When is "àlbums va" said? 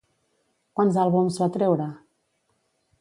1.03-1.49